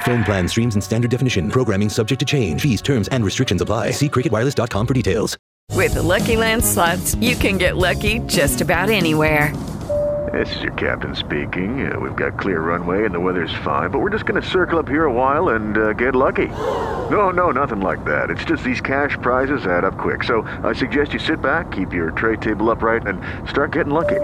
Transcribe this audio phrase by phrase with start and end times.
[0.00, 1.48] Phone plan streams in standard definition.
[1.48, 2.60] Programming subject to change.
[2.60, 3.92] Fees, terms, and restrictions apply.
[3.92, 5.38] See cricketwireless.com for details.
[5.76, 9.54] With the Lucky Land slots, you can get lucky just about anywhere.
[10.32, 11.90] This is your captain speaking.
[11.90, 14.78] Uh, we've got clear runway and the weather's fine, but we're just going to circle
[14.78, 16.48] up here a while and uh, get lucky.
[16.48, 18.30] No, no, nothing like that.
[18.30, 20.24] It's just these cash prizes add up quick.
[20.24, 24.20] So I suggest you sit back, keep your tray table upright, and start getting lucky.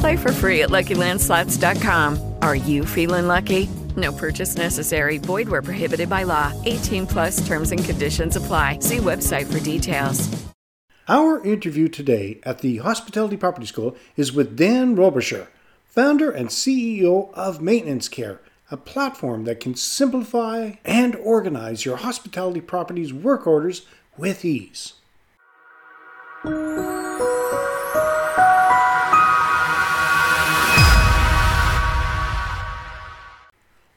[0.00, 2.34] Play for free at LuckyLandSlots.com.
[2.42, 3.68] Are you feeling lucky?
[3.96, 5.18] No purchase necessary.
[5.18, 6.52] Void where prohibited by law.
[6.66, 8.80] 18 plus terms and conditions apply.
[8.80, 10.28] See website for details.
[11.08, 15.48] Our interview today at the Hospitality Property School is with Dan Roberge,
[15.84, 22.60] founder and CEO of Maintenance Care, a platform that can simplify and organize your hospitality
[22.60, 23.82] property's work orders
[24.16, 24.92] with ease.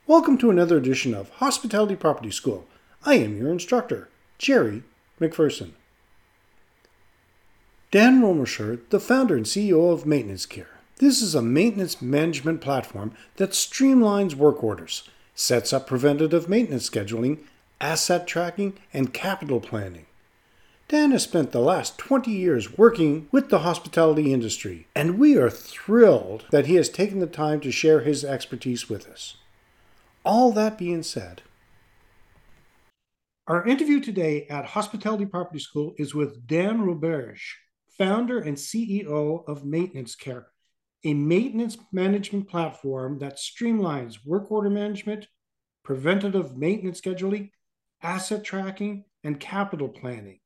[0.06, 2.66] Welcome to another edition of Hospitality Property School.
[3.06, 4.84] I am your instructor, Jerry
[5.18, 5.72] McPherson.
[7.90, 10.82] Dan Roberge, the founder and CEO of Maintenance Care.
[10.98, 17.40] This is a maintenance management platform that streamlines work orders, sets up preventative maintenance scheduling,
[17.80, 20.08] asset tracking, and capital planning.
[20.90, 25.50] Dan has spent the last 20 years working with the hospitality industry, and we are
[25.50, 29.38] thrilled that he has taken the time to share his expertise with us.
[30.26, 31.42] All that being said,
[33.46, 37.42] our interview today at Hospitality Property School is with Dan Roberge,
[37.98, 40.48] founder and CEO of Maintenance Care,
[41.04, 45.28] a maintenance management platform that streamlines work order management,
[45.84, 47.50] preventative maintenance scheduling,
[48.02, 50.40] asset tracking, and capital planning.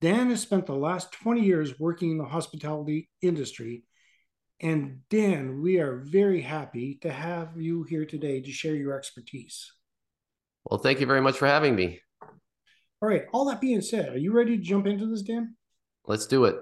[0.00, 3.84] Dan has spent the last 20 years working in the hospitality industry
[4.60, 9.72] and Dan, we are very happy to have you here today to share your expertise.
[10.64, 12.00] Well, thank you very much for having me.
[13.00, 13.24] All right.
[13.32, 15.54] All that being said, are you ready to jump into this, Dan?
[16.06, 16.56] Let's do it.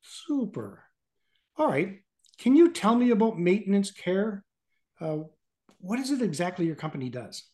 [0.00, 0.82] Super.
[1.56, 1.98] All right.
[2.38, 4.42] Can you tell me about maintenance care?
[5.00, 5.18] Uh,
[5.78, 7.44] what is it exactly your company does?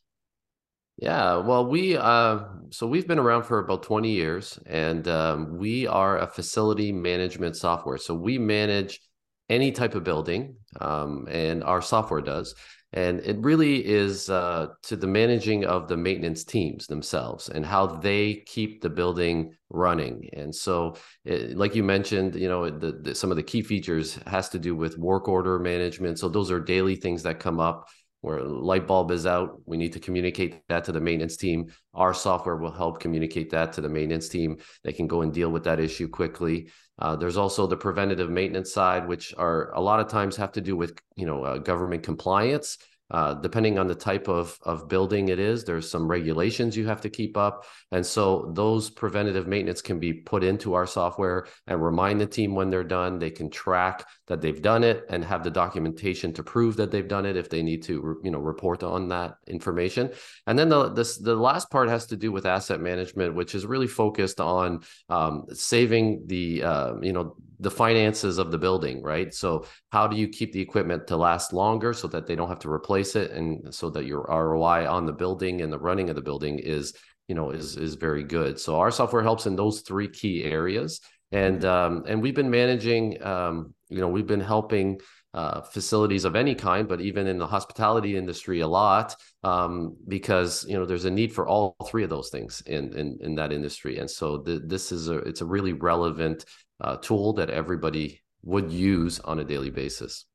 [0.98, 2.40] Yeah, well, we uh,
[2.70, 7.56] so we've been around for about 20 years, and um, we are a facility management
[7.56, 7.98] software.
[7.98, 9.00] So we manage
[9.48, 12.54] any type of building, um, and our software does.
[12.92, 17.86] And it really is uh, to the managing of the maintenance teams themselves and how
[17.86, 20.30] they keep the building running.
[20.32, 24.18] And so, it, like you mentioned, you know, the, the, some of the key features
[24.26, 26.18] has to do with work order management.
[26.18, 27.88] So those are daily things that come up
[28.20, 32.12] where light bulb is out we need to communicate that to the maintenance team our
[32.12, 35.64] software will help communicate that to the maintenance team they can go and deal with
[35.64, 40.08] that issue quickly uh, there's also the preventative maintenance side which are a lot of
[40.08, 42.78] times have to do with you know uh, government compliance
[43.10, 47.00] uh, depending on the type of, of building it is, there's some regulations you have
[47.00, 47.64] to keep up.
[47.90, 52.54] And so those preventative maintenance can be put into our software and remind the team
[52.54, 53.18] when they're done.
[53.18, 57.08] They can track that they've done it and have the documentation to prove that they've
[57.08, 60.10] done it if they need to, you know, report on that information.
[60.46, 63.64] And then the, the, the last part has to do with asset management, which is
[63.64, 69.32] really focused on um, saving the, uh, you know, the finances of the building, right?
[69.34, 72.60] So how do you keep the equipment to last longer so that they don't have
[72.60, 76.16] to replace it and so that your ROI on the building and the running of
[76.16, 76.94] the building is,
[77.26, 78.58] you know, is is very good.
[78.58, 81.00] So our software helps in those three key areas.
[81.30, 85.00] And um, and we've been managing um, you know, we've been helping
[85.34, 89.14] uh, facilities of any kind, but even in the hospitality industry a lot,
[89.44, 93.18] um, because you know there's a need for all three of those things in in,
[93.20, 96.44] in that industry, and so the, this is a it's a really relevant
[96.80, 100.26] uh, tool that everybody would use on a daily basis.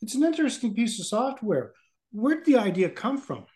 [0.00, 1.72] It's an interesting piece of software.
[2.12, 3.46] Where did the idea come from?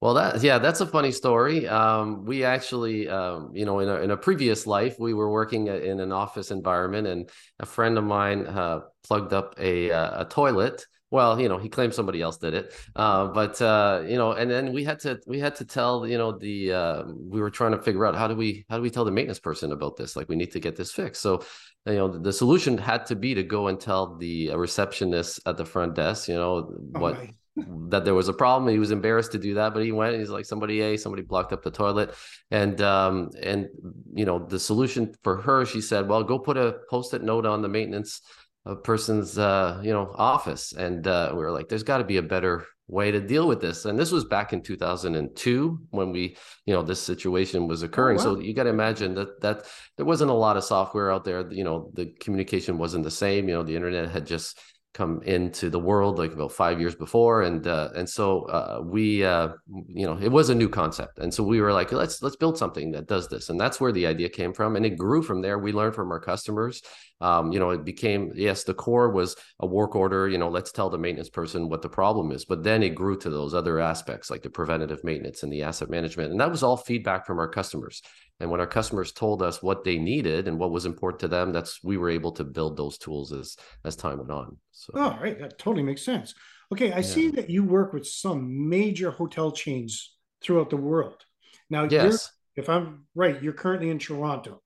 [0.00, 1.68] Well, that yeah, that's a funny story.
[1.68, 5.68] Um, we actually, um, you know, in a, in a previous life, we were working
[5.68, 7.30] in an office environment, and
[7.60, 10.84] a friend of mine uh, plugged up a uh, a toilet.
[11.12, 14.50] Well, you know, he claimed somebody else did it, uh, but uh, you know, and
[14.50, 17.72] then we had to we had to tell you know the uh, we were trying
[17.72, 20.16] to figure out how do we how do we tell the maintenance person about this?
[20.16, 21.20] Like, we need to get this fixed.
[21.20, 21.44] So
[21.84, 25.66] you know the solution had to be to go and tell the receptionist at the
[25.66, 26.62] front desk you know
[26.92, 27.18] what
[27.56, 28.72] that there was a problem.
[28.72, 30.18] He was embarrassed to do that, but he went.
[30.18, 32.14] He's like, somebody, a somebody blocked up the toilet,
[32.50, 33.68] and um, and
[34.14, 37.60] you know, the solution for her, she said, well, go put a post-it note on
[37.60, 38.22] the maintenance
[38.64, 42.18] a person's uh, you know office and uh, we were like there's got to be
[42.18, 46.36] a better way to deal with this and this was back in 2002 when we
[46.66, 48.34] you know this situation was occurring oh, wow.
[48.34, 49.64] so you got to imagine that that
[49.96, 53.48] there wasn't a lot of software out there you know the communication wasn't the same
[53.48, 54.58] you know the internet had just
[54.94, 59.24] come into the world like about five years before and uh, and so uh, we
[59.24, 59.48] uh,
[59.86, 62.58] you know it was a new concept and so we were like let's let's build
[62.58, 65.40] something that does this and that's where the idea came from and it grew from
[65.40, 65.58] there.
[65.58, 66.82] We learned from our customers
[67.22, 70.72] um, you know it became yes the core was a work order you know let's
[70.72, 73.78] tell the maintenance person what the problem is but then it grew to those other
[73.78, 77.38] aspects like the preventative maintenance and the asset management and that was all feedback from
[77.38, 78.02] our customers
[78.42, 81.52] and when our customers told us what they needed and what was important to them,
[81.52, 84.56] that's we were able to build those tools as as time went on.
[84.72, 86.34] So oh, right, that totally makes sense.
[86.72, 87.02] Okay, I yeah.
[87.02, 91.24] see that you work with some major hotel chains throughout the world.
[91.70, 94.60] Now, yes, if I'm right, you're currently in Toronto,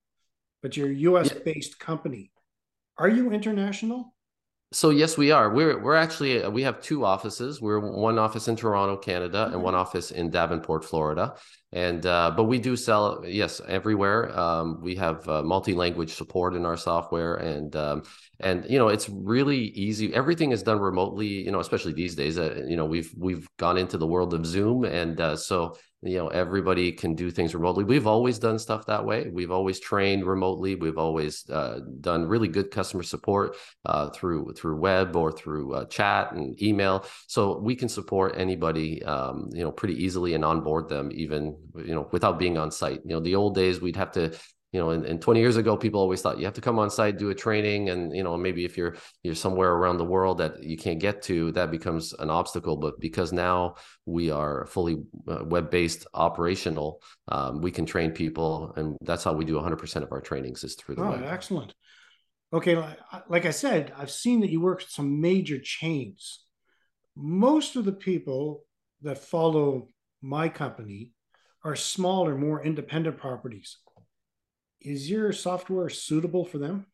[0.63, 1.31] but you're a U.S.
[1.35, 1.41] Yeah.
[1.45, 2.31] based company.
[2.97, 4.15] Are you international?
[4.73, 5.51] So yes, we are.
[5.51, 7.61] We're we're actually uh, we have two offices.
[7.61, 9.63] We're one office in Toronto, Canada, and mm-hmm.
[9.63, 11.35] one office in Davenport, Florida.
[11.77, 14.35] And uh, but we do sell yes everywhere.
[14.35, 18.03] Um, we have uh, multi-language support in our software, and um,
[18.41, 20.15] and you know it's really easy.
[20.15, 21.27] Everything is done remotely.
[21.27, 22.39] You know, especially these days.
[22.39, 26.19] Uh, you know, we've we've gone into the world of Zoom, and uh, so you
[26.19, 30.27] know everybody can do things remotely we've always done stuff that way we've always trained
[30.27, 33.57] remotely we've always uh, done really good customer support
[33.87, 39.03] uh, through through web or through uh, chat and email so we can support anybody
[39.05, 43.01] um, you know pretty easily and onboard them even you know without being on site
[43.05, 44.33] you know the old days we'd have to
[44.77, 46.91] you know, and, and 20 years ago, people always thought you have to come on
[46.91, 50.37] site, do a training, and you know, maybe if you're you're somewhere around the world
[50.37, 52.77] that you can't get to, that becomes an obstacle.
[52.77, 54.97] But because now we are fully
[55.29, 60.13] uh, web-based operational, um, we can train people, and that's how we do 100% of
[60.13, 61.25] our trainings is through the oh, web.
[61.25, 61.75] Excellent.
[62.53, 62.77] Okay,
[63.29, 66.45] like I said, I've seen that you work with some major chains.
[67.17, 68.65] Most of the people
[69.01, 69.89] that follow
[70.21, 71.13] my company
[71.67, 73.79] are smaller, more independent properties
[74.87, 76.87] is your software suitable for them?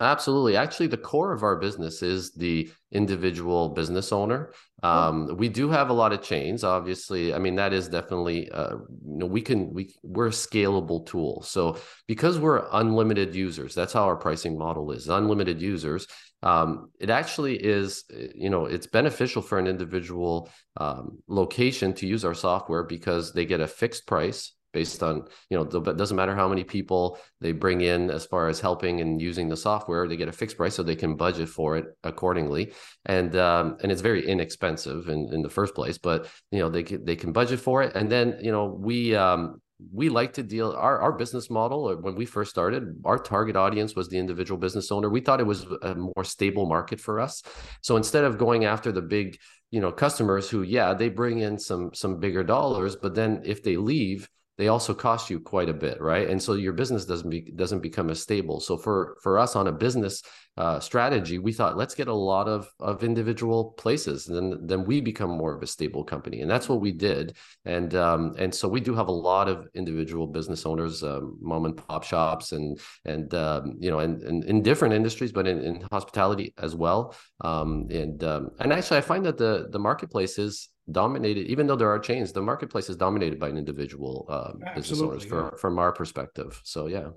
[0.00, 0.56] Absolutely.
[0.56, 4.52] Actually, the core of our business is the individual business owner.
[4.82, 5.34] Um, oh.
[5.34, 7.32] We do have a lot of chains, obviously.
[7.32, 11.42] I mean, that is definitely, uh, you know, we can, we, we're a scalable tool.
[11.42, 16.08] So because we're unlimited users, that's how our pricing model is unlimited users.
[16.42, 18.04] Um, it actually is,
[18.34, 23.46] you know, it's beneficial for an individual um, location to use our software because they
[23.46, 27.52] get a fixed price based on you know it doesn't matter how many people they
[27.52, 30.74] bring in as far as helping and using the software they get a fixed price
[30.74, 32.72] so they can budget for it accordingly.
[33.06, 36.82] And um, and it's very inexpensive in, in the first place but you know they
[36.82, 37.94] can, they can budget for it.
[37.94, 39.62] And then you know we um,
[39.92, 43.56] we like to deal our, our business model uh, when we first started our target
[43.56, 45.08] audience was the individual business owner.
[45.08, 47.42] We thought it was a more stable market for us.
[47.82, 49.38] So instead of going after the big
[49.70, 53.64] you know customers who yeah they bring in some some bigger dollars but then if
[53.64, 56.28] they leave they also cost you quite a bit right?
[56.28, 58.60] And so your business doesn't be doesn't become as stable.
[58.60, 60.22] So for for us on a business
[60.56, 64.84] uh, strategy we thought let's get a lot of of individual places and then then
[64.84, 66.40] we become more of a stable company.
[66.42, 67.36] And that's what we did.
[67.64, 71.64] And um, and so we do have a lot of individual business owners um, mom
[71.64, 75.60] and pop shops and and um, you know and, and, in different industries but in,
[75.62, 77.14] in hospitality as well.
[77.40, 81.76] Um, and um, and actually i find that the the marketplace is dominated even though
[81.76, 85.50] there are chains the marketplace is dominated by an individual uh, business owners yeah.
[85.58, 86.60] from our perspective.
[86.64, 87.08] So yeah.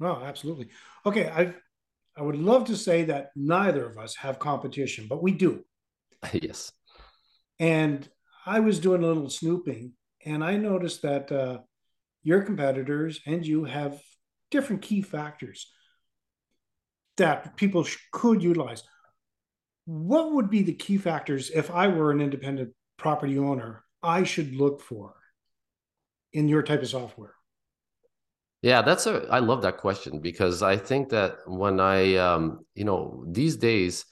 [0.00, 0.68] No absolutely.
[1.06, 1.54] Okay i
[2.16, 5.64] i would love to say that neither of us have competition but we do.
[6.32, 6.72] Yes.
[7.58, 8.08] And
[8.46, 9.92] i was doing a little snooping
[10.24, 11.58] and i noticed that uh,
[12.22, 14.00] your competitors and you have
[14.50, 15.70] different key factors
[17.16, 18.82] that people sh- could utilize.
[19.84, 24.54] What would be the key factors if I were an independent property owner I should
[24.54, 25.14] look for
[26.32, 27.34] in your type of software?
[28.62, 32.84] Yeah, that's a I love that question because I think that when I um you
[32.84, 34.04] know these days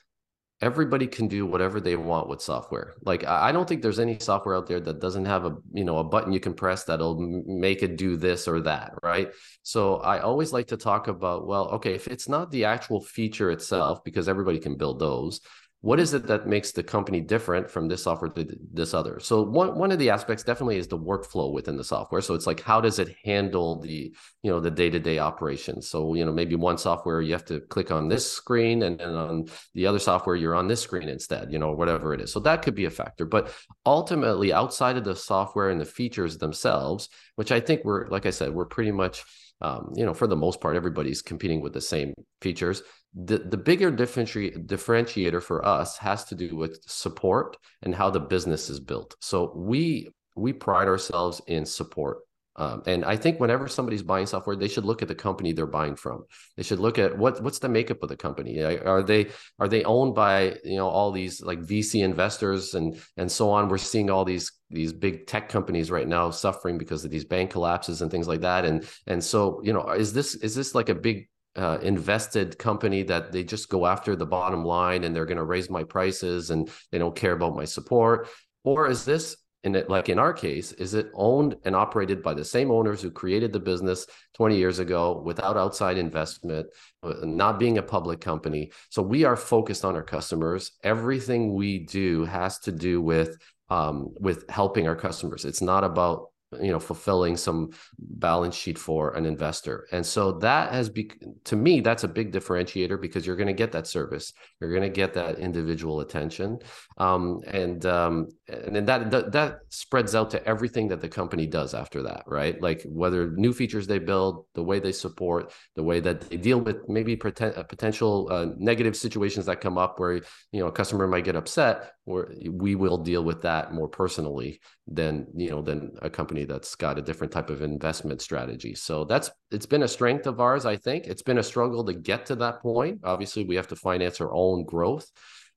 [0.62, 2.95] everybody can do whatever they want with software.
[3.05, 5.99] Like I don't think there's any software out there that doesn't have a you know
[5.99, 9.33] a button you can press that'll make it do this or that, right?
[9.65, 13.51] So I always like to talk about well, okay, if it's not the actual feature
[13.51, 15.41] itself because everybody can build those,
[15.83, 19.19] what is it that makes the company different from this software to this other?
[19.19, 22.21] So one, one of the aspects definitely is the workflow within the software.
[22.21, 25.89] So it's like how does it handle the you know the day-to-day operations?
[25.89, 29.11] So you know maybe one software you have to click on this screen and then
[29.11, 32.33] on the other software you're on this screen instead you know whatever it is.
[32.33, 33.25] So that could be a factor.
[33.25, 33.53] But
[33.85, 38.31] ultimately outside of the software and the features themselves which i think we're like i
[38.31, 39.25] said we're pretty much
[39.62, 42.83] um, you know, for the most part, everybody's competing with the same features.
[43.14, 48.21] The the bigger differenti- differentiator for us has to do with support and how the
[48.21, 49.16] business is built.
[49.21, 52.19] So we we pride ourselves in support.
[52.57, 55.66] Um, and I think whenever somebody's buying software, they should look at the company they're
[55.66, 56.25] buying from.
[56.57, 58.61] They should look at what what's the makeup of the company.
[58.61, 59.28] Are they
[59.59, 63.69] are they owned by you know all these like VC investors and and so on?
[63.69, 67.50] We're seeing all these these big tech companies right now suffering because of these bank
[67.50, 68.66] collapses and things like that.
[68.66, 73.03] And and so you know is this is this like a big uh, invested company
[73.03, 76.51] that they just go after the bottom line and they're going to raise my prices
[76.51, 78.29] and they don't care about my support?
[78.65, 82.35] Or is this in it like in our case is it owned and operated by
[82.35, 86.67] the same owners who created the business 20 years ago without outside investment
[87.05, 88.73] uh, not being a public company?
[88.91, 90.73] So we are focused on our customers.
[90.83, 93.37] Everything we do has to do with
[93.69, 95.45] um, with helping our customers.
[95.45, 99.87] It's not about you know fulfilling some balance sheet for an investor.
[99.93, 101.11] And so that has be
[101.45, 104.33] to me that's a big differentiator because you're going to get that service.
[104.61, 106.59] You're going to get that individual attention.
[106.99, 111.47] Um, and um, and then that, that that spreads out to everything that the company
[111.47, 112.61] does after that right?
[112.61, 116.61] Like whether new features they build the way they support the way that they deal
[116.61, 120.15] with maybe pretend, uh, potential uh, negative situations that come up where
[120.53, 124.61] you know a customer might get upset or we will deal with that more personally
[124.87, 128.75] than you know than a company that's got a different type of investment strategy.
[128.75, 131.07] So that's it's been a strength of ours i think.
[131.07, 133.01] It's been a struggle to get to that point.
[133.05, 135.11] Obviously we have to finance our own growth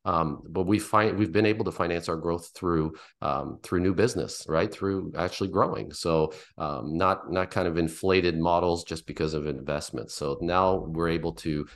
[0.06, 3.94] um, but we find we've been able to finance our growth through um, through new
[3.94, 4.72] business, right?
[4.72, 5.92] Through actually growing.
[5.92, 10.14] So um, not not kind of inflated models just because of investments.
[10.14, 11.68] So now we're able to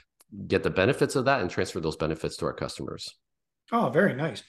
[0.48, 3.15] get the benefits of that and transfer those benefits to our customers.
[3.71, 4.43] Oh, very nice.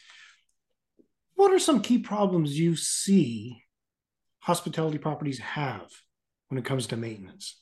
[1.35, 3.63] What are some key problems you see
[4.41, 5.89] hospitality properties have
[6.49, 7.57] when it comes to maintenance?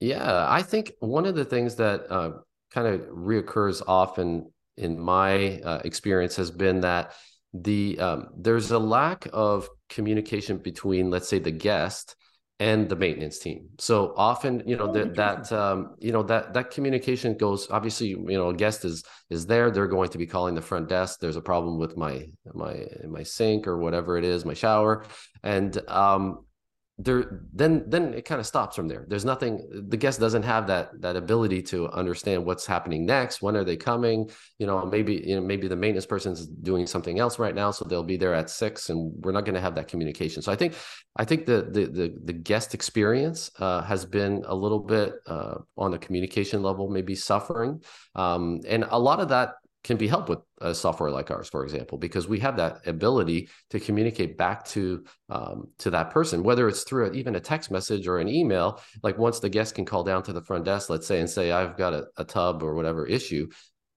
[0.00, 2.30] Yeah, I think one of the things that uh,
[2.70, 7.12] kind of reoccurs often in my uh, experience has been that
[7.54, 12.14] the um, there's a lack of communication between, let's say, the guest
[12.60, 13.68] and the maintenance team.
[13.78, 17.70] So often, you know, oh, that that um, you know that that communication goes.
[17.70, 19.70] Obviously, you know, a guest is is there.
[19.70, 21.20] They're going to be calling the front desk.
[21.20, 25.04] There's a problem with my my my sink or whatever it is, my shower,
[25.42, 26.44] and um,
[27.00, 29.04] there then then it kind of stops from there.
[29.06, 33.56] There's nothing the guest doesn't have that that ability to understand what's happening next when
[33.56, 34.28] are they coming
[34.58, 37.84] you know maybe you know maybe the maintenance person's doing something else right now so
[37.84, 40.42] they'll be there at six and we're not going to have that communication.
[40.42, 40.74] So i think
[41.16, 45.58] i think the the the, the guest experience uh, has been a little bit uh,
[45.76, 47.80] on the communication level maybe suffering.
[48.16, 49.54] Um, and a lot of that
[49.88, 53.48] can be helped with a software like ours, for example, because we have that ability
[53.70, 58.06] to communicate back to um, to that person, whether it's through even a text message
[58.06, 58.82] or an email.
[59.02, 61.52] Like once the guest can call down to the front desk, let's say, and say,
[61.52, 63.48] "I've got a, a tub or whatever issue,"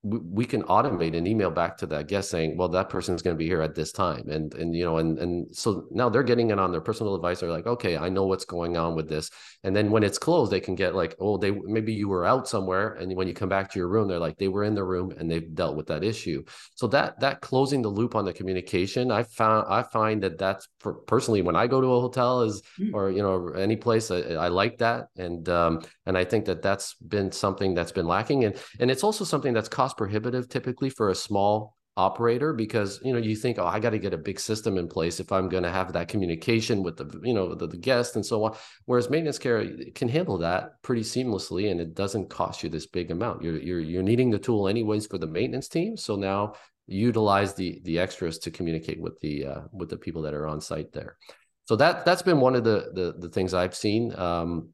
[0.03, 3.35] we can automate an email back to that guest saying, well, that person is going
[3.35, 4.27] to be here at this time.
[4.29, 7.39] And, and, you know, and, and so now they're getting it on their personal device.
[7.39, 9.29] They're like, okay, I know what's going on with this.
[9.63, 12.47] And then when it's closed, they can get like, oh, they, maybe you were out
[12.47, 12.93] somewhere.
[12.93, 15.13] And when you come back to your room, they're like, they were in the room
[15.19, 16.43] and they've dealt with that issue.
[16.73, 20.67] So that, that closing the loop on the communication, I found, I find that that's
[20.79, 22.95] for personally, when I go to a hotel is, mm-hmm.
[22.95, 25.09] or, you know, any place I, I like that.
[25.15, 28.45] And, um, and I think that that's been something that's been lacking.
[28.45, 33.11] And, and it's also something that's cost prohibitive typically for a small operator because you
[33.11, 35.49] know you think oh i got to get a big system in place if i'm
[35.49, 38.55] going to have that communication with the you know the, the guest and so on.
[38.85, 43.11] Whereas maintenance care can handle that pretty seamlessly and it doesn't cost you this big
[43.11, 43.43] amount.
[43.43, 46.53] You're you're, you're needing the tool anyways for the maintenance team so now
[46.87, 50.61] utilize the the extras to communicate with the uh, with the people that are on
[50.61, 51.17] site there.
[51.65, 54.69] So that that's been one of the the, the things i've seen um,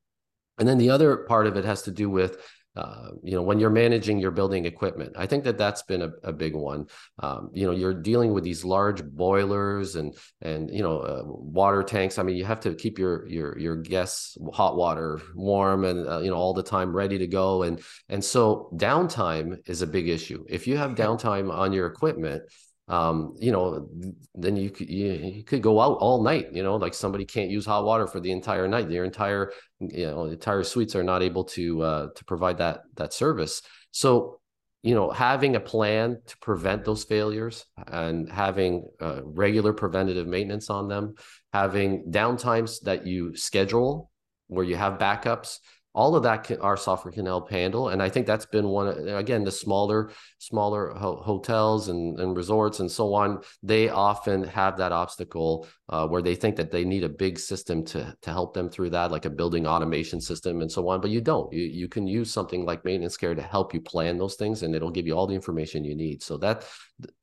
[0.59, 2.37] and then the other part of it has to do with
[2.77, 5.13] uh, you know when you're managing your building equipment.
[5.17, 6.85] I think that that's been a, a big one.
[7.19, 11.81] Um, you know you're dealing with these large boilers and and you know uh, water
[11.81, 12.19] tanks.
[12.19, 16.19] I mean you have to keep your your your guests hot water warm and uh,
[16.19, 17.63] you know all the time ready to go.
[17.63, 20.45] And and so downtime is a big issue.
[20.47, 22.43] If you have downtime on your equipment
[22.87, 23.89] um, you know,
[24.33, 26.53] then you could you, you, could go out all night.
[26.53, 28.89] You know, like somebody can't use hot water for the entire night.
[28.89, 33.13] Their entire you know entire suites are not able to uh, to provide that that
[33.13, 33.61] service.
[33.91, 34.39] So
[34.83, 40.69] you know having a plan to prevent those failures and having uh, regular preventative maintenance
[40.69, 41.15] on them
[41.51, 44.11] having downtimes that you schedule
[44.47, 45.57] where you have backups
[45.97, 48.87] all of that can, our software can help handle and i think that's been one
[49.23, 54.77] again the smaller smaller ho- hotels and, and resorts and so on they often have
[54.77, 58.53] that obstacle uh, where they think that they need a big system to to help
[58.53, 61.51] them through that like a building automation system and so on but you don't.
[61.51, 64.75] You, you can use something like maintenance care to help you plan those things and
[64.75, 66.21] it'll give you all the information you need.
[66.23, 66.65] So that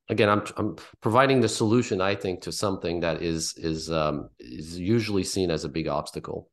[0.09, 4.77] again i'm i'm providing the solution i think to something that is is um, is
[4.77, 6.47] usually seen as a big obstacle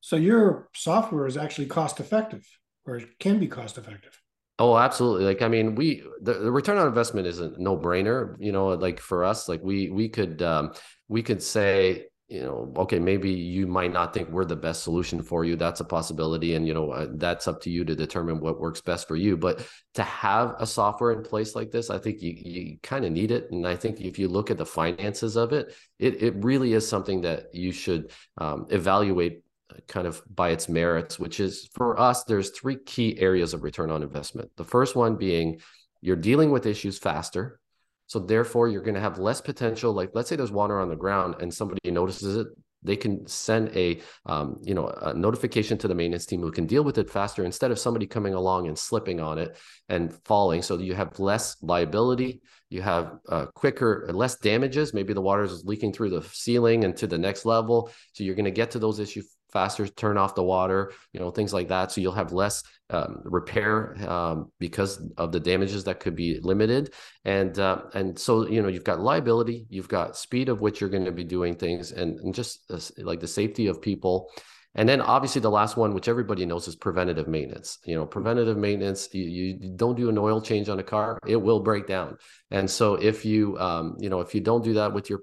[0.00, 2.46] so your software is actually cost effective
[2.86, 4.20] or it can be cost effective.
[4.58, 5.24] Oh, absolutely.
[5.24, 8.68] Like, I mean, we, the, the return on investment is a no brainer, you know,
[8.68, 10.72] like for us, like we, we could, um,
[11.08, 15.20] we could say, you know, okay, maybe you might not think we're the best solution
[15.22, 15.56] for you.
[15.56, 16.54] That's a possibility.
[16.54, 19.36] And, you know, uh, that's up to you to determine what works best for you.
[19.36, 23.12] But to have a software in place like this, I think you, you kind of
[23.12, 23.50] need it.
[23.50, 26.86] And I think if you look at the finances of it, it, it really is
[26.86, 29.42] something that you should um, evaluate
[29.86, 33.90] kind of by its merits, which is for us, there's three key areas of return
[33.90, 34.50] on investment.
[34.56, 35.60] The first one being
[36.00, 37.60] you're dealing with issues faster.
[38.06, 39.92] So therefore, you're going to have less potential.
[39.92, 42.46] Like let's say there's water on the ground and somebody notices it,
[42.82, 46.66] they can send a um, you know a notification to the maintenance team who can
[46.66, 49.56] deal with it faster instead of somebody coming along and slipping on it
[49.88, 50.62] and falling.
[50.62, 54.94] So you have less liability, you have uh, quicker, less damages.
[54.94, 57.90] Maybe the water is leaking through the ceiling and to the next level.
[58.12, 61.30] So you're going to get to those issues faster turn off the water you know
[61.30, 61.92] things like that.
[61.92, 66.92] So you'll have less um, repair um, because of the damages that could be limited.
[67.24, 70.90] And uh, and so you know you've got liability you've got speed of which you're
[70.90, 74.30] going to be doing things and, and just uh, like the safety of people.
[74.76, 77.78] And then obviously the last one which everybody knows is preventative maintenance.
[77.84, 81.36] You know preventative maintenance you, you don't do an oil change on a car it
[81.36, 82.16] will break down.
[82.50, 85.20] And so if you um, you know if you don't do that with your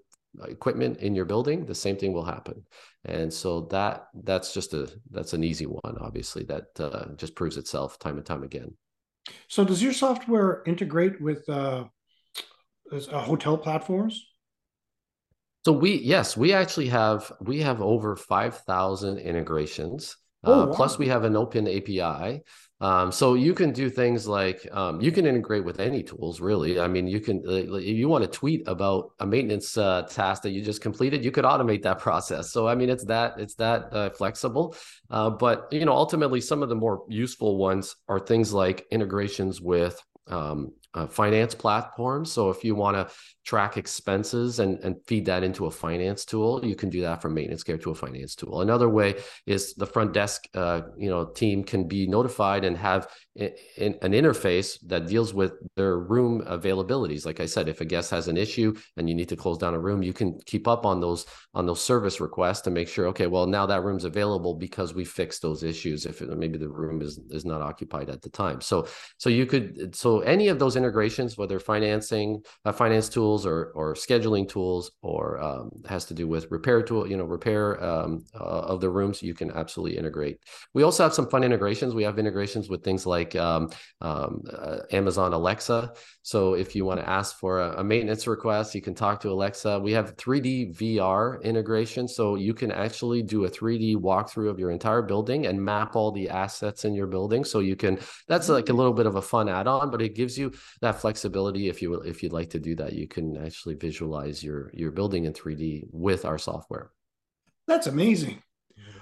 [0.48, 2.64] equipment in your building the same thing will happen.
[3.06, 7.58] And so that that's just a that's an easy one obviously that uh, just proves
[7.58, 8.76] itself time and time again.
[9.48, 11.86] So does your software integrate with uh,
[12.92, 14.26] uh, hotel platforms?
[15.66, 20.74] So we yes we actually have we have over 5000 integrations oh, uh, wow.
[20.74, 22.42] plus we have an open api
[22.80, 26.80] um, so you can do things like um, you can integrate with any tools, really.
[26.80, 30.52] I mean, you can if you want to tweet about a maintenance uh, task that
[30.52, 32.52] you just completed, you could automate that process.
[32.52, 34.76] So I mean, it's that it's that uh, flexible.
[35.10, 39.60] Uh, but you know, ultimately, some of the more useful ones are things like integrations
[39.60, 42.32] with um, uh, finance platforms.
[42.32, 43.14] So if you want to
[43.48, 47.34] track expenses and, and feed that into a finance tool, you can do that from
[47.34, 48.60] maintenance care to a finance tool.
[48.60, 53.08] Another way is the front desk, uh, you know, team can be notified and have
[53.38, 57.26] in, in, an interface that deals with their room availabilities.
[57.26, 59.74] Like I said, if a guest has an issue and you need to close down
[59.74, 63.08] a room, you can keep up on those on those service requests to make sure,
[63.08, 66.06] okay, well now that room's available because we fixed those issues.
[66.06, 69.46] If it, maybe the room is is not occupied at the time, so so you
[69.46, 74.92] could so any of those integrations, whether financing, uh, finance tools, or or scheduling tools,
[75.02, 78.90] or um, has to do with repair tool, you know, repair um, uh, of the
[78.90, 80.40] rooms, you can absolutely integrate.
[80.74, 81.94] We also have some fun integrations.
[81.94, 83.70] We have integrations with things like um,
[84.02, 85.94] um uh, Amazon Alexa.
[86.22, 89.30] So if you want to ask for a, a, maintenance request, you can talk to
[89.30, 89.80] Alexa.
[89.80, 94.72] We have 3D VR integration, so you can actually do a 3D walkthrough of your
[94.72, 97.46] entire building and map all the assets in your building.
[97.46, 98.00] So you can.
[98.28, 101.70] That's like a little bit of a fun add-on, but it gives you that flexibility
[101.70, 105.26] if you if you'd like to do that you can actually visualize your your building
[105.26, 106.92] in 3d with our software
[107.68, 108.42] that's amazing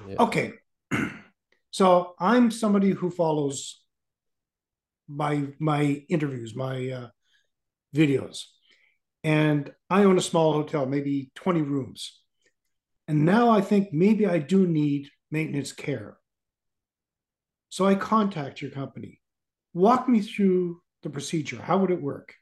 [0.07, 0.15] yeah.
[0.19, 0.53] okay
[1.71, 3.81] so i'm somebody who follows
[5.07, 7.07] my my interviews my uh,
[7.95, 8.45] videos
[9.23, 12.21] and i own a small hotel maybe 20 rooms
[13.07, 16.17] and now i think maybe i do need maintenance care
[17.69, 19.21] so i contact your company
[19.75, 21.61] walk me through the procedure?
[21.61, 22.33] How would it work?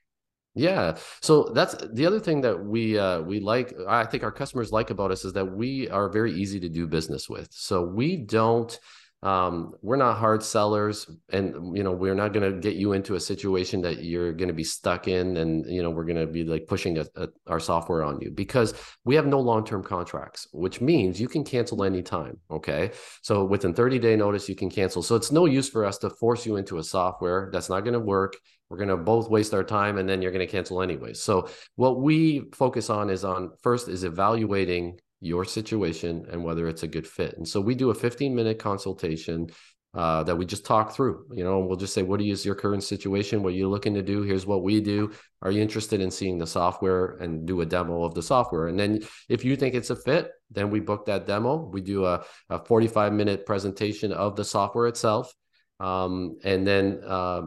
[0.55, 0.97] Yeah.
[1.21, 3.73] So that's the other thing that we uh, we like.
[3.87, 6.85] I think our customers like about us is that we are very easy to do
[6.87, 7.47] business with.
[7.51, 8.77] So we don't
[9.23, 13.15] um, we're not hard sellers and you know we're not going to get you into
[13.15, 16.27] a situation that you're going to be stuck in and you know we're going to
[16.27, 18.73] be like pushing a, a, our software on you because
[19.05, 23.97] we have no long-term contracts which means you can cancel anytime okay so within 30
[23.97, 26.77] day notice you can cancel so it's no use for us to force you into
[26.77, 28.35] a software that's not going to work
[28.73, 31.13] we're going to both waste our time and then you're going to cancel anyway.
[31.13, 36.81] so what we focus on is on first is evaluating your situation and whether it's
[36.81, 37.37] a good fit.
[37.37, 39.47] And so we do a 15 minute consultation
[39.93, 41.27] uh, that we just talk through.
[41.31, 43.43] You know, we'll just say, "What is your current situation?
[43.43, 44.23] What are you looking to do?
[44.23, 45.11] Here's what we do.
[45.43, 48.79] Are you interested in seeing the software and do a demo of the software?" And
[48.79, 51.69] then, if you think it's a fit, then we book that demo.
[51.71, 55.31] We do a, a 45 minute presentation of the software itself,
[55.79, 57.41] um, and then uh,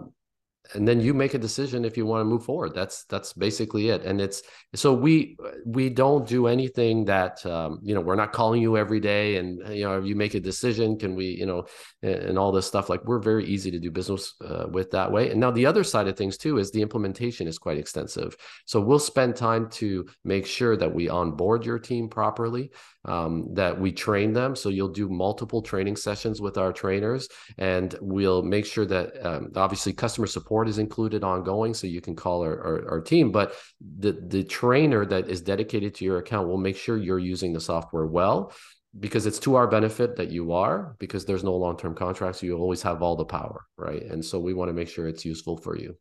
[0.75, 2.75] and then you make a decision if you want to move forward.
[2.75, 4.05] That's that's basically it.
[4.05, 4.43] And it's
[4.75, 9.01] so we we don't do anything that um, you know we're not calling you every
[9.01, 11.65] day and you know you make a decision can we you know
[12.03, 12.89] and, and all this stuff.
[12.89, 15.31] Like we're very easy to do business uh, with that way.
[15.31, 18.37] And now the other side of things too is the implementation is quite extensive.
[18.65, 22.71] So we'll spend time to make sure that we onboard your team properly
[23.07, 24.55] um, that we train them.
[24.55, 29.53] So you'll do multiple training sessions with our trainers, and we'll make sure that um,
[29.57, 33.33] obviously customer support is included ongoing, so you can call our, our, our, team.
[33.33, 37.53] But the the trainer that is dedicated to your account will make sure you're using
[37.53, 38.53] the software well.
[38.99, 42.57] Because it's to our benefit that you are, because there's no long term contracts, you
[42.57, 44.03] always have all the power, right?
[44.03, 45.99] And so we want to make sure it's useful for you.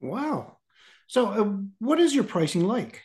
[0.00, 0.58] Wow.
[1.06, 3.02] So, uh, what is your pricing like?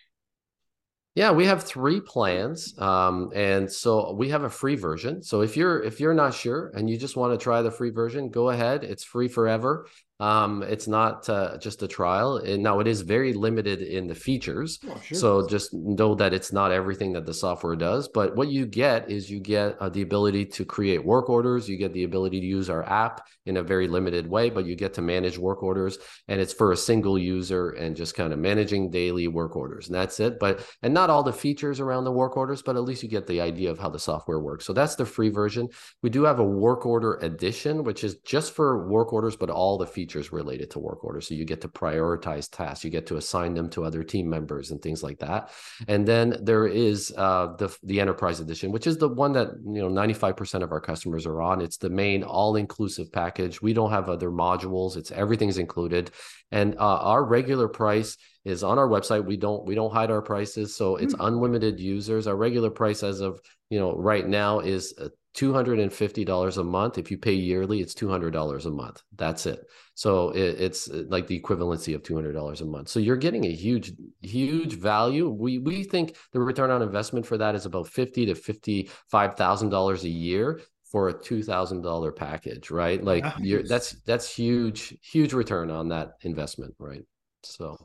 [1.17, 5.23] Yeah, we have three plans, um, and so we have a free version.
[5.23, 7.89] So if you're if you're not sure and you just want to try the free
[7.89, 8.83] version, go ahead.
[8.83, 9.87] It's free forever.
[10.19, 12.37] Um, it's not uh, just a trial.
[12.37, 14.79] And now it is very limited in the features.
[14.89, 15.17] Oh, sure.
[15.17, 18.07] So just know that it's not everything that the software does.
[18.07, 21.69] But what you get is you get uh, the ability to create work orders.
[21.69, 24.75] You get the ability to use our app in a very limited way, but you
[24.75, 25.99] get to manage work orders.
[26.27, 29.87] And it's for a single user and just kind of managing daily work orders.
[29.87, 30.39] And that's it.
[30.39, 33.27] But and not all the features around the work orders, but at least you get
[33.27, 34.65] the idea of how the software works.
[34.65, 35.69] So that's the free version.
[36.01, 39.77] We do have a work order edition, which is just for work orders, but all
[39.77, 41.19] the features features related to work order.
[41.19, 44.71] So you get to prioritize tasks, you get to assign them to other team members
[44.71, 45.51] and things like that.
[45.89, 49.81] And then there is uh, the the enterprise edition, which is the one that you
[49.81, 51.61] know 95% of our customers are on.
[51.61, 53.61] It's the main all-inclusive package.
[53.61, 54.95] We don't have other modules.
[54.95, 56.11] It's everything's included.
[56.51, 59.25] And uh, our regular price is on our website.
[59.25, 61.27] We don't we don't hide our prices, so it's mm-hmm.
[61.27, 62.27] unlimited users.
[62.27, 66.97] Our regular price as of you know right now is uh, $250 a month.
[66.97, 69.03] If you pay yearly, it's $200 a month.
[69.15, 69.67] That's it.
[69.93, 72.89] So it, it's uh, like the equivalency of $200 a month.
[72.89, 75.29] So you're getting a huge, huge value.
[75.29, 80.09] We we think the return on investment for that is about fifty to $55,000 a
[80.09, 80.59] year
[80.91, 83.03] for a $2,000 package, right?
[83.03, 83.39] Like nice.
[83.39, 87.03] you're, that's, that's huge, huge return on that investment, right?
[87.43, 87.77] So.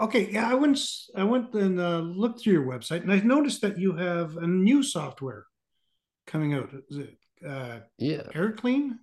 [0.00, 0.78] Okay, yeah, I went
[1.14, 4.46] I went and uh, looked through your website, and I noticed that you have a
[4.46, 5.46] new software
[6.26, 6.70] coming out.
[6.90, 8.98] Is it uh, yeah, CareClean?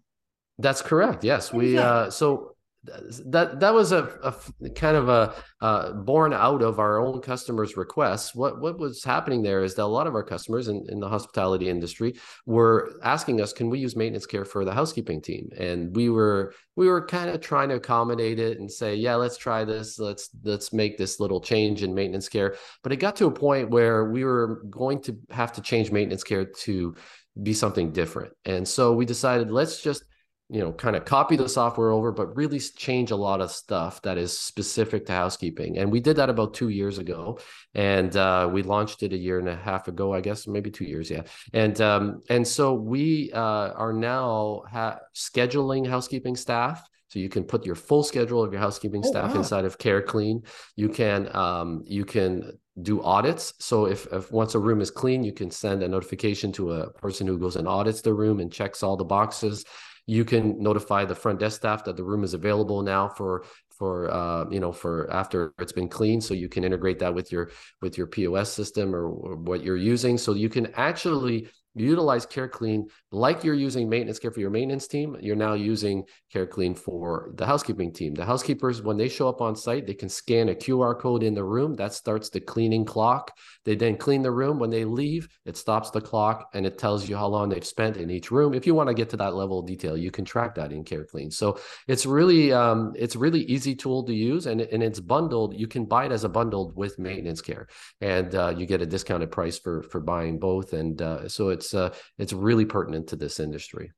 [0.57, 1.23] That's correct.
[1.23, 6.63] Yes, we uh, so that that was a, a kind of a uh, born out
[6.63, 8.33] of our own customers' requests.
[8.33, 11.07] What what was happening there is that a lot of our customers in, in the
[11.07, 12.15] hospitality industry
[12.47, 16.55] were asking us, "Can we use maintenance care for the housekeeping team?" And we were
[16.75, 19.99] we were kind of trying to accommodate it and say, "Yeah, let's try this.
[19.99, 23.69] Let's let's make this little change in maintenance care." But it got to a point
[23.69, 26.95] where we were going to have to change maintenance care to
[27.43, 30.03] be something different, and so we decided let's just
[30.51, 34.01] you know kind of copy the software over but really change a lot of stuff
[34.01, 37.39] that is specific to housekeeping and we did that about two years ago
[37.73, 40.83] and uh, we launched it a year and a half ago i guess maybe two
[40.83, 41.21] years yeah
[41.53, 47.43] and um, and so we uh, are now ha- scheduling housekeeping staff so you can
[47.43, 49.39] put your full schedule of your housekeeping oh, staff wow.
[49.39, 50.45] inside of CareClean.
[50.77, 53.53] You can um, you can do audits.
[53.59, 56.89] So if, if once a room is clean, you can send a notification to a
[56.93, 59.65] person who goes and audits the room and checks all the boxes
[60.07, 64.11] you can notify the front desk staff that the room is available now for for
[64.11, 66.23] uh, you know for after it's been cleaned.
[66.23, 69.77] So you can integrate that with your with your pos system or, or what you're
[69.77, 70.17] using.
[70.17, 75.17] So you can actually utilize CareClean like you're using maintenance care for your maintenance team.
[75.19, 76.03] You're now using
[76.33, 78.13] CareClean for the housekeeping team.
[78.13, 81.33] The housekeepers, when they show up on site, they can scan a QR code in
[81.33, 81.75] the room.
[81.75, 83.31] That starts the cleaning clock.
[83.65, 84.59] They then clean the room.
[84.59, 87.97] When they leave, it stops the clock and it tells you how long they've spent
[87.97, 88.53] in each room.
[88.53, 90.83] If you want to get to that level of detail, you can track that in
[90.83, 91.31] CareClean.
[91.33, 95.57] So it's really um, it's really easy tool to use and, and it's bundled.
[95.57, 97.67] You can buy it as a bundled with maintenance care,
[97.99, 100.73] and uh, you get a discounted price for for buying both.
[100.73, 103.91] And uh, so it's it's uh, it's really pertinent to this industry.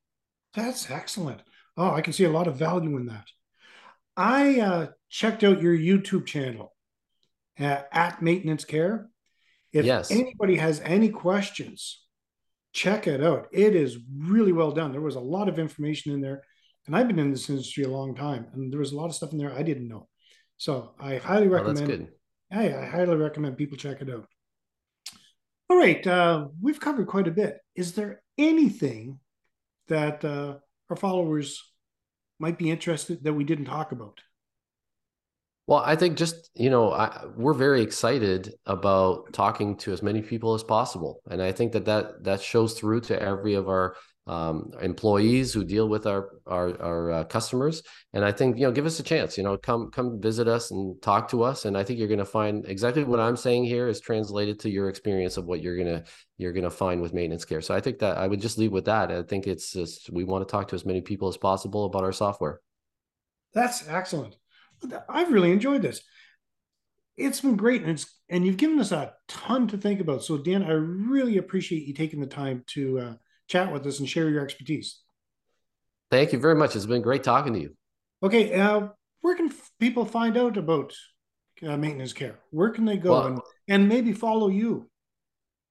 [0.54, 1.42] That's excellent.
[1.78, 3.28] Oh, I can see a lot of value in that.
[4.16, 6.76] I uh, checked out your YouTube channel
[7.60, 9.10] uh, at Maintenance Care.
[9.72, 10.12] If yes.
[10.12, 12.04] anybody has any questions,
[12.74, 13.48] check it out.
[13.52, 14.92] It is really well done.
[14.92, 16.44] There was a lot of information in there,
[16.86, 19.16] and I've been in this industry a long time, and there was a lot of
[19.16, 20.08] stuff in there I didn't know.
[20.58, 22.10] So I highly recommend.
[22.54, 24.28] Oh, I, I highly recommend people check it out.
[25.70, 27.60] All right, uh, we've covered quite a bit.
[27.76, 29.20] Is there anything
[29.88, 30.56] that uh,
[30.90, 31.62] our followers
[32.40, 34.22] might be interested that we didn't talk about?
[35.66, 40.22] Well, I think just, you know, I, we're very excited about talking to as many
[40.22, 41.22] people as possible.
[41.30, 43.96] And I think that that, that shows through to every of our
[44.26, 47.84] um, employees who deal with our our, our uh, customers.
[48.14, 49.38] And I think you know, give us a chance.
[49.38, 51.66] You know, come come visit us and talk to us.
[51.66, 54.70] And I think you're going to find exactly what I'm saying here is translated to
[54.70, 56.04] your experience of what you're gonna
[56.38, 57.62] you're gonna find with maintenance care.
[57.62, 59.12] So I think that I would just leave with that.
[59.12, 62.04] I think it's just we want to talk to as many people as possible about
[62.04, 62.62] our software.
[63.54, 64.36] That's excellent.
[65.08, 66.02] I've really enjoyed this.
[67.16, 70.24] It's been great, and it's and you've given us a ton to think about.
[70.24, 73.14] So, Dan, I really appreciate you taking the time to uh,
[73.54, 75.02] chat with us and share your expertise.
[76.10, 76.76] Thank you very much.
[76.76, 77.76] It's been great talking to you.
[78.22, 78.90] Okay, uh,
[79.22, 80.94] where can people find out about
[81.66, 82.40] uh, maintenance care?
[82.50, 84.90] Where can they go well, and, and maybe follow you?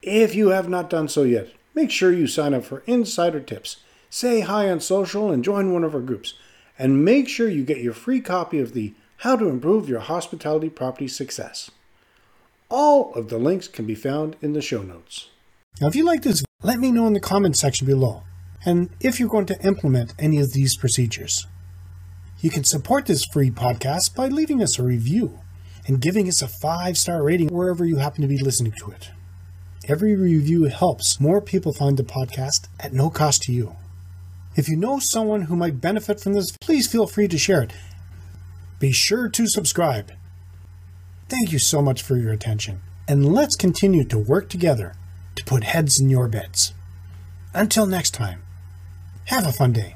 [0.01, 3.77] If you have not done so yet, Make sure you sign up for insider tips,
[4.09, 6.33] say hi on social, and join one of our groups.
[6.77, 10.67] And make sure you get your free copy of the How to Improve Your Hospitality
[10.69, 11.71] Property Success.
[12.67, 15.29] All of the links can be found in the show notes.
[15.79, 18.23] Now, if you like this, let me know in the comments section below,
[18.65, 21.47] and if you're going to implement any of these procedures.
[22.41, 25.39] You can support this free podcast by leaving us a review
[25.87, 29.11] and giving us a five star rating wherever you happen to be listening to it.
[29.89, 33.75] Every review helps more people find the podcast at no cost to you.
[34.55, 37.73] If you know someone who might benefit from this, please feel free to share it.
[38.77, 40.11] Be sure to subscribe.
[41.27, 44.93] Thank you so much for your attention, and let's continue to work together
[45.33, 46.75] to put heads in your beds.
[47.55, 48.43] Until next time,
[49.25, 49.95] have a fun day.